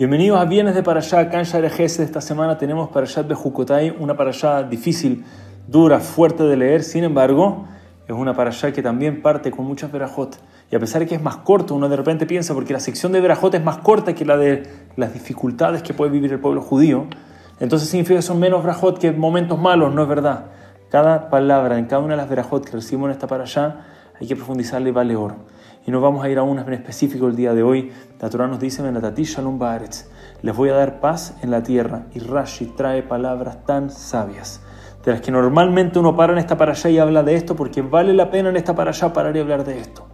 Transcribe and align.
Bienvenidos 0.00 0.40
a 0.40 0.46
Viernes 0.46 0.74
de 0.74 0.82
Parashá, 0.82 1.20
en 1.20 1.30
de 1.30 1.66
Esta 1.76 2.22
semana 2.22 2.56
tenemos 2.56 2.88
Parashat 2.88 3.28
Bejukotai, 3.28 3.94
una 3.98 4.16
Parashá 4.16 4.62
difícil, 4.62 5.26
dura, 5.68 6.00
fuerte 6.00 6.42
de 6.44 6.56
leer. 6.56 6.84
Sin 6.84 7.04
embargo, 7.04 7.66
es 8.08 8.14
una 8.14 8.32
Parashá 8.32 8.72
que 8.72 8.80
también 8.80 9.20
parte 9.20 9.50
con 9.50 9.66
muchas 9.66 9.92
verajot. 9.92 10.38
Y 10.70 10.74
a 10.74 10.78
pesar 10.80 11.02
de 11.02 11.06
que 11.06 11.16
es 11.16 11.22
más 11.22 11.36
corto, 11.36 11.74
uno 11.74 11.86
de 11.90 11.96
repente 11.96 12.24
piensa, 12.24 12.54
porque 12.54 12.72
la 12.72 12.80
sección 12.80 13.12
de 13.12 13.20
verajot 13.20 13.52
es 13.52 13.62
más 13.62 13.76
corta 13.76 14.14
que 14.14 14.24
la 14.24 14.38
de 14.38 14.62
las 14.96 15.12
dificultades 15.12 15.82
que 15.82 15.92
puede 15.92 16.10
vivir 16.10 16.32
el 16.32 16.38
pueblo 16.38 16.62
judío, 16.62 17.04
entonces 17.58 17.90
significa 17.90 18.20
que 18.20 18.22
son 18.22 18.40
menos 18.40 18.62
verajot 18.62 18.98
que 18.98 19.12
momentos 19.12 19.60
malos, 19.60 19.92
no 19.92 20.00
es 20.00 20.08
verdad. 20.08 20.46
Cada 20.88 21.28
palabra 21.28 21.76
en 21.76 21.84
cada 21.84 22.00
una 22.00 22.14
de 22.14 22.22
las 22.22 22.30
verajot 22.30 22.64
que 22.64 22.72
recibimos 22.72 23.08
en 23.08 23.12
esta 23.12 23.26
Parashá 23.26 23.84
hay 24.18 24.26
que 24.26 24.34
profundizarle 24.34 24.88
y 24.88 24.92
vale 24.92 25.14
oro. 25.14 25.36
Y 25.86 25.90
nos 25.90 26.02
vamos 26.02 26.24
a 26.24 26.28
ir 26.28 26.38
a 26.38 26.42
unas 26.42 26.66
en 26.66 26.74
específico 26.74 27.26
el 27.26 27.36
día 27.36 27.54
de 27.54 27.62
hoy. 27.62 27.90
La 28.20 28.28
Torah 28.28 28.46
nos 28.46 28.60
dice, 28.60 28.82
Shalom 28.82 29.58
les 30.42 30.56
voy 30.56 30.68
a 30.68 30.74
dar 30.74 31.00
paz 31.00 31.36
en 31.42 31.50
la 31.50 31.62
tierra. 31.62 32.06
Y 32.14 32.18
Rashi 32.18 32.66
trae 32.76 33.02
palabras 33.02 33.64
tan 33.64 33.90
sabias, 33.90 34.60
de 35.04 35.12
las 35.12 35.20
que 35.20 35.30
normalmente 35.30 35.98
uno 35.98 36.16
para 36.16 36.32
en 36.32 36.38
esta 36.38 36.56
para 36.56 36.72
allá 36.72 36.90
y 36.90 36.98
habla 36.98 37.22
de 37.22 37.34
esto, 37.34 37.56
porque 37.56 37.82
vale 37.82 38.12
la 38.12 38.30
pena 38.30 38.50
en 38.50 38.56
esta 38.56 38.74
para 38.74 38.90
allá 38.90 39.12
parar 39.12 39.36
y 39.36 39.40
hablar 39.40 39.64
de 39.64 39.78
esto. 39.78 40.06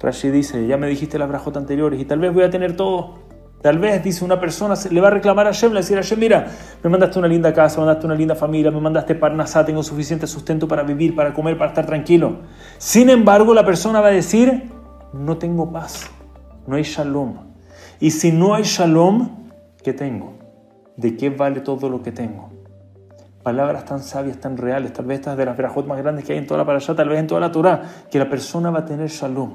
Rashi 0.00 0.30
dice, 0.30 0.66
ya 0.66 0.78
me 0.78 0.86
dijiste 0.88 1.18
las 1.18 1.28
brajot 1.28 1.56
anteriores 1.58 2.00
y 2.00 2.06
tal 2.06 2.18
vez 2.18 2.32
voy 2.32 2.44
a 2.44 2.50
tener 2.50 2.74
todo. 2.74 3.30
Tal 3.60 3.78
vez, 3.78 4.02
dice 4.02 4.24
una 4.24 4.40
persona, 4.40 4.74
le 4.90 5.00
va 5.02 5.08
a 5.08 5.10
reclamar 5.10 5.46
a 5.46 5.50
Hashem, 5.50 5.68
le 5.68 5.74
va 5.74 5.78
a 5.80 5.82
decir 5.82 5.98
a 5.98 6.00
Hashem, 6.00 6.18
mira, 6.18 6.46
me 6.82 6.88
mandaste 6.88 7.18
una 7.18 7.28
linda 7.28 7.52
casa, 7.52 7.78
me 7.78 7.84
mandaste 7.84 8.06
una 8.06 8.14
linda 8.14 8.34
familia, 8.34 8.70
me 8.70 8.80
mandaste 8.80 9.14
parnasá, 9.14 9.66
tengo 9.66 9.82
suficiente 9.82 10.26
sustento 10.26 10.66
para 10.66 10.82
vivir, 10.82 11.14
para 11.14 11.34
comer, 11.34 11.58
para 11.58 11.68
estar 11.68 11.84
tranquilo. 11.84 12.38
Sin 12.78 13.10
embargo, 13.10 13.52
la 13.52 13.66
persona 13.66 14.00
va 14.00 14.08
a 14.08 14.12
decir, 14.12 14.69
no 15.12 15.38
tengo 15.38 15.70
paz, 15.70 16.10
no 16.66 16.76
hay 16.76 16.82
shalom. 16.82 17.34
Y 17.98 18.10
si 18.10 18.32
no 18.32 18.54
hay 18.54 18.62
shalom, 18.64 19.28
¿qué 19.82 19.92
tengo? 19.92 20.34
¿De 20.96 21.16
qué 21.16 21.30
vale 21.30 21.60
todo 21.60 21.88
lo 21.88 22.02
que 22.02 22.12
tengo? 22.12 22.50
Palabras 23.42 23.84
tan 23.86 24.00
sabias, 24.00 24.38
tan 24.38 24.56
reales, 24.56 24.92
tal 24.92 25.06
vez 25.06 25.20
estas 25.20 25.36
de 25.36 25.46
las 25.46 25.56
verajot 25.56 25.86
más 25.86 25.98
grandes 25.98 26.24
que 26.24 26.32
hay 26.32 26.38
en 26.38 26.46
toda 26.46 26.58
la 26.58 26.66
parasha, 26.66 26.94
tal 26.94 27.08
vez 27.08 27.18
en 27.18 27.26
toda 27.26 27.40
la 27.40 27.50
Torah, 27.50 27.82
que 28.10 28.18
la 28.18 28.28
persona 28.28 28.70
va 28.70 28.80
a 28.80 28.84
tener 28.84 29.08
shalom. 29.08 29.54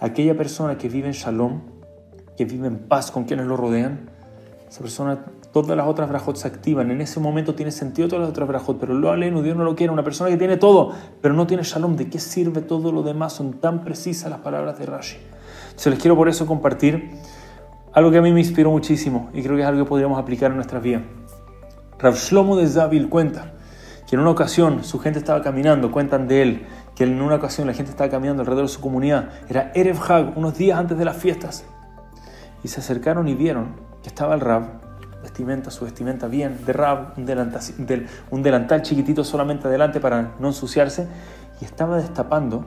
Aquella 0.00 0.36
persona 0.36 0.78
que 0.78 0.88
vive 0.88 1.08
en 1.08 1.12
shalom, 1.12 1.60
que 2.36 2.44
vive 2.44 2.66
en 2.66 2.78
paz 2.78 3.10
con 3.10 3.24
quienes 3.24 3.46
lo 3.46 3.56
rodean, 3.56 4.10
esa 4.72 4.80
persona, 4.80 5.22
todas 5.52 5.76
las 5.76 5.86
otras 5.86 6.08
brajot 6.08 6.34
se 6.36 6.48
activan. 6.48 6.90
En 6.90 7.02
ese 7.02 7.20
momento 7.20 7.54
tiene 7.54 7.70
sentido 7.70 8.08
todas 8.08 8.22
las 8.22 8.30
otras 8.30 8.48
brajot, 8.48 8.78
pero 8.80 8.94
lo 8.94 9.10
aleno, 9.10 9.42
Dios 9.42 9.54
no 9.54 9.64
lo 9.64 9.76
quiere. 9.76 9.92
Una 9.92 10.02
persona 10.02 10.30
que 10.30 10.38
tiene 10.38 10.56
todo, 10.56 10.92
pero 11.20 11.34
no 11.34 11.46
tiene 11.46 11.62
shalom, 11.62 11.94
¿de 11.94 12.08
qué 12.08 12.18
sirve 12.18 12.62
todo 12.62 12.90
lo 12.90 13.02
demás? 13.02 13.34
Son 13.34 13.60
tan 13.60 13.84
precisas 13.84 14.30
las 14.30 14.40
palabras 14.40 14.78
de 14.78 14.86
Rashi. 14.86 15.18
Se 15.76 15.90
les 15.90 15.98
quiero 15.98 16.16
por 16.16 16.30
eso 16.30 16.46
compartir 16.46 17.10
algo 17.92 18.10
que 18.10 18.16
a 18.16 18.22
mí 18.22 18.32
me 18.32 18.40
inspiró 18.40 18.70
muchísimo 18.70 19.28
y 19.34 19.42
creo 19.42 19.56
que 19.56 19.62
es 19.62 19.68
algo 19.68 19.84
que 19.84 19.88
podríamos 19.90 20.18
aplicar 20.18 20.50
en 20.50 20.56
nuestras 20.56 20.82
vidas. 20.82 21.02
Rav 21.98 22.14
Shlomo 22.14 22.56
de 22.56 22.66
Zabil 22.66 23.10
cuenta 23.10 23.52
que 24.08 24.16
en 24.16 24.22
una 24.22 24.30
ocasión 24.30 24.84
su 24.84 24.98
gente 24.98 25.18
estaba 25.18 25.42
caminando, 25.42 25.92
cuentan 25.92 26.26
de 26.26 26.40
él, 26.40 26.66
que 26.94 27.04
en 27.04 27.20
una 27.20 27.34
ocasión 27.34 27.66
la 27.66 27.74
gente 27.74 27.90
estaba 27.90 28.08
caminando 28.08 28.40
alrededor 28.40 28.68
de 28.68 28.72
su 28.72 28.80
comunidad, 28.80 29.32
era 29.50 29.70
Erev 29.74 29.98
Hag, 30.00 30.32
unos 30.38 30.56
días 30.56 30.78
antes 30.78 30.96
de 30.96 31.04
las 31.04 31.18
fiestas, 31.18 31.66
y 32.64 32.68
se 32.68 32.80
acercaron 32.80 33.28
y 33.28 33.34
vieron 33.34 33.91
que 34.02 34.08
estaba 34.08 34.34
el 34.34 34.40
Rab, 34.40 34.64
vestimenta, 35.22 35.70
su 35.70 35.84
vestimenta 35.84 36.26
bien, 36.26 36.58
de 36.66 36.72
Rab, 36.72 37.14
un 37.16 38.42
delantal, 38.42 38.82
chiquitito 38.82 39.24
solamente 39.24 39.68
adelante 39.68 40.00
para 40.00 40.34
no 40.38 40.48
ensuciarse, 40.48 41.06
y 41.60 41.64
estaba 41.64 41.96
destapando 41.96 42.64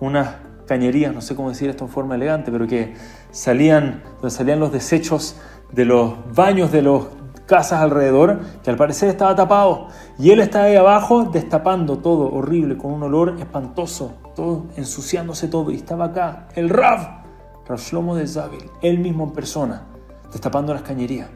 unas 0.00 0.36
cañerías, 0.66 1.14
no 1.14 1.20
sé 1.20 1.36
cómo 1.36 1.50
decir 1.50 1.68
esto 1.68 1.84
en 1.84 1.90
forma 1.90 2.14
elegante, 2.14 2.50
pero 2.50 2.66
que 2.66 2.94
salían, 3.30 4.02
donde 4.14 4.30
salían 4.30 4.60
los 4.60 4.72
desechos 4.72 5.36
de 5.72 5.84
los 5.84 6.14
baños 6.34 6.72
de 6.72 6.82
las 6.82 7.02
casas 7.46 7.82
alrededor, 7.82 8.40
que 8.62 8.70
al 8.70 8.76
parecer 8.76 9.10
estaba 9.10 9.34
tapado. 9.34 9.88
Y 10.18 10.30
él 10.30 10.40
estaba 10.40 10.64
ahí 10.64 10.76
abajo 10.76 11.24
destapando 11.24 11.98
todo 11.98 12.32
horrible, 12.32 12.78
con 12.78 12.92
un 12.92 13.02
olor 13.02 13.36
espantoso, 13.38 14.14
todo 14.34 14.66
ensuciándose 14.76 15.48
todo. 15.48 15.70
Y 15.70 15.76
estaba 15.76 16.06
acá, 16.06 16.48
el 16.54 16.70
Rab, 16.70 17.24
Rashlomo 17.66 18.16
de 18.16 18.26
Zabil, 18.26 18.70
él 18.80 18.98
mismo 18.98 19.24
en 19.24 19.32
persona, 19.32 19.82
destapando 20.34 20.74
las 20.74 20.82
cañerías. 20.82 21.30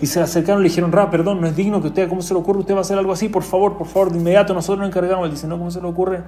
Y 0.00 0.06
se 0.06 0.18
le 0.18 0.24
acercaron 0.24 0.60
y 0.60 0.64
le 0.64 0.68
dijeron, 0.68 0.92
Rab, 0.92 1.10
perdón, 1.10 1.40
no 1.40 1.46
es 1.46 1.56
digno 1.56 1.80
que 1.80 1.88
usted, 1.88 2.08
¿cómo 2.08 2.20
se 2.20 2.34
le 2.34 2.40
ocurre? 2.40 2.58
Usted 2.58 2.74
va 2.74 2.78
a 2.78 2.80
hacer 2.82 2.98
algo 2.98 3.12
así, 3.12 3.28
por 3.28 3.42
favor, 3.42 3.78
por 3.78 3.86
favor, 3.86 4.12
de 4.12 4.18
inmediato 4.18 4.52
nosotros 4.52 4.80
nos 4.80 4.88
encargamos. 4.88 5.24
Él 5.24 5.30
dice, 5.30 5.46
no, 5.46 5.56
¿cómo 5.56 5.70
se 5.70 5.80
le 5.80 5.86
ocurre? 5.86 6.22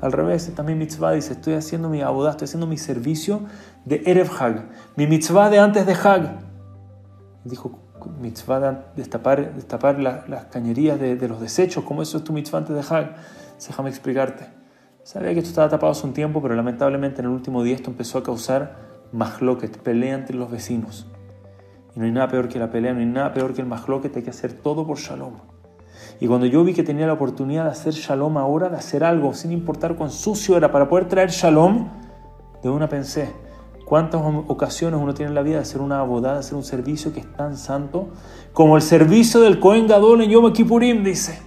Al 0.00 0.12
revés, 0.12 0.52
también 0.54 0.78
mitzvah 0.78 1.12
dice, 1.12 1.32
estoy 1.32 1.54
haciendo 1.54 1.88
mi 1.88 2.02
abodá, 2.02 2.32
estoy 2.32 2.44
haciendo 2.44 2.66
mi 2.66 2.76
servicio 2.76 3.40
de 3.84 4.02
Erev 4.06 4.30
Hag, 4.38 4.68
mi 4.96 5.06
mitzvah 5.06 5.50
de 5.50 5.58
antes 5.58 5.86
de 5.86 5.94
Hag. 5.94 6.38
Dijo, 7.44 7.78
mitzvah 8.20 8.60
de 8.60 8.78
destapar, 8.96 9.54
destapar 9.54 9.98
las 9.98 10.44
cañerías 10.46 11.00
de, 11.00 11.28
los 11.28 11.40
desechos, 11.40 11.84
¿cómo 11.84 12.02
eso 12.02 12.18
es 12.18 12.24
tu 12.24 12.32
mitzvah 12.32 12.58
antes 12.58 12.76
de 12.76 12.94
Hag? 12.94 13.16
Déjame 13.66 13.88
explicarte. 13.90 14.46
Sabía 15.02 15.32
que 15.32 15.38
esto 15.38 15.48
estaba 15.48 15.68
tapado 15.68 15.92
hace 15.92 16.06
un 16.06 16.12
tiempo, 16.12 16.40
pero 16.42 16.54
lamentablemente 16.54 17.20
en 17.20 17.26
el 17.26 17.32
último 17.32 17.62
día 17.62 17.74
esto 17.74 17.90
empezó 17.90 18.18
a 18.18 18.22
causar 18.22 18.76
mahloket, 19.12 19.78
pelea 19.78 20.14
entre 20.14 20.36
los 20.36 20.50
vecinos. 20.50 21.06
No 21.98 22.04
hay 22.04 22.12
nada 22.12 22.28
peor 22.28 22.48
que 22.48 22.60
la 22.60 22.70
pelea, 22.70 22.92
no 22.92 23.00
hay 23.00 23.06
nada 23.06 23.34
peor 23.34 23.52
que 23.52 23.60
el 23.60 23.66
mahloket, 23.66 24.14
hay 24.14 24.22
que 24.22 24.30
hacer 24.30 24.52
todo 24.52 24.86
por 24.86 24.98
shalom. 24.98 25.32
Y 26.20 26.28
cuando 26.28 26.46
yo 26.46 26.62
vi 26.62 26.72
que 26.72 26.84
tenía 26.84 27.08
la 27.08 27.14
oportunidad 27.14 27.64
de 27.64 27.70
hacer 27.70 27.92
shalom 27.92 28.38
ahora, 28.38 28.68
de 28.68 28.76
hacer 28.76 29.02
algo, 29.02 29.34
sin 29.34 29.50
importar 29.50 29.96
cuán 29.96 30.10
sucio 30.10 30.56
era, 30.56 30.70
para 30.70 30.88
poder 30.88 31.08
traer 31.08 31.30
shalom, 31.30 31.88
de 32.62 32.70
una 32.70 32.88
pensé, 32.88 33.32
¿cuántas 33.84 34.22
ocasiones 34.46 35.00
uno 35.02 35.12
tiene 35.12 35.30
en 35.30 35.34
la 35.34 35.42
vida 35.42 35.56
de 35.56 35.62
hacer 35.62 35.80
una 35.80 35.98
abodada, 35.98 36.34
de 36.34 36.40
hacer 36.40 36.54
un 36.54 36.62
servicio 36.62 37.12
que 37.12 37.18
es 37.18 37.32
tan 37.34 37.56
santo 37.56 38.10
como 38.52 38.76
el 38.76 38.82
servicio 38.82 39.40
del 39.40 39.58
Cohen 39.58 39.88
Gadol 39.88 40.22
en 40.22 40.30
Yom 40.30 40.52
Kippurim, 40.52 41.02
dice? 41.02 41.40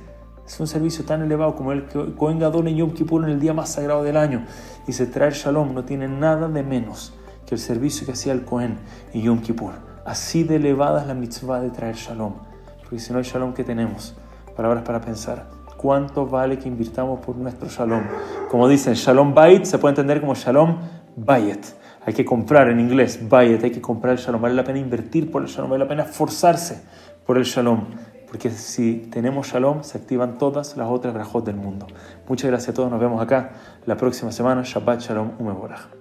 Es 0.45 0.59
un 0.59 0.67
servicio 0.67 1.06
tan 1.06 1.22
elevado 1.22 1.56
como 1.56 1.72
el 1.72 1.85
Cohen 2.17 2.40
Gadol 2.40 2.67
en 2.67 2.75
Yom 2.75 2.91
Kippur 2.91 3.23
en 3.23 3.29
el 3.29 3.40
día 3.40 3.53
más 3.53 3.69
sagrado 3.69 4.03
del 4.03 4.17
año. 4.17 4.45
Y 4.85 4.91
se 4.91 5.07
trae 5.07 5.31
shalom, 5.31 5.73
no 5.73 5.85
tiene 5.85 6.09
nada 6.09 6.50
de 6.50 6.61
menos 6.61 7.13
que 7.45 7.56
el 7.56 7.61
servicio 7.61 8.06
que 8.06 8.11
hacía 8.11 8.34
el 8.34 8.44
Cohen 8.44 8.79
en 9.13 9.22
Yom 9.22 9.40
Kippur. 9.40 9.91
Así 10.06 10.44
de 10.44 10.57
elevada 10.57 11.01
es 11.01 11.07
la 11.07 11.13
mitzvah 11.13 11.59
de 11.59 11.69
traer 11.69 11.95
shalom. 11.95 12.34
Porque 12.79 13.00
si 13.00 13.13
no 13.13 13.19
hay 13.19 13.25
shalom, 13.25 13.53
¿qué 13.53 13.63
tenemos? 13.63 14.16
Palabras 14.56 14.84
para 14.84 15.01
pensar. 15.01 15.50
¿Cuánto 15.78 16.28
vale 16.28 16.59
que 16.59 16.67
invirtamos 16.67 17.19
por 17.19 17.35
nuestro 17.35 17.67
shalom? 17.69 18.03
Como 18.50 18.67
dicen, 18.67 18.94
shalom 18.94 19.34
bayit 19.34 19.66
se 19.66 19.78
puede 19.78 19.91
entender 19.91 20.22
como 20.22 20.35
shalom 20.35 20.78
bayet. 21.16 21.61
Hay 22.06 22.13
que 22.13 22.25
comprar 22.25 22.69
en 22.69 22.79
inglés, 22.79 23.28
bayet, 23.29 23.63
hay 23.63 23.72
que 23.72 23.81
comprar 23.81 24.13
el 24.13 24.19
shalom. 24.19 24.41
Vale 24.41 24.56
la 24.56 24.63
pena 24.63 24.79
invertir 24.79 25.31
por 25.31 25.41
el 25.41 25.47
shalom, 25.47 25.72
vale 25.72 25.84
la 25.84 25.90
pena 25.90 26.03
esforzarse 26.03 26.84
por 27.25 27.38
el 27.38 27.44
shalom 27.44 27.85
porque 28.31 28.50
si 28.50 29.09
tenemos 29.11 29.47
shalom, 29.47 29.84
se 29.84 29.97
activan 29.97 30.38
todas 30.38 30.78
las 30.78 30.88
otras 30.88 31.13
brajot 31.13 31.45
del 31.45 31.57
mundo. 31.57 31.85
Muchas 32.29 32.50
gracias 32.50 32.69
a 32.69 32.73
todos, 32.73 32.90
nos 32.90 33.01
vemos 33.01 33.22
acá 33.22 33.51
la 33.85 33.97
próxima 33.97 34.31
semana. 34.31 34.61
Shabbat 34.63 35.01
Shalom 35.01 35.31
Umeborah. 35.38 36.00